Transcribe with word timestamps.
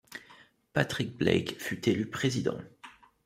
Patrick 0.73 1.15
Blake 1.15 1.61
fut 1.61 1.87
élu 1.87 2.07
président. 2.09 2.57